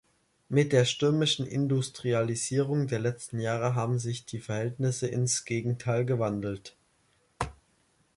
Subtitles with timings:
[0.49, 6.75] Mit der stürmischen Industrialisierung der letzten Jahre haben sich die Verhältnisse ins Gegenteil gewandelt.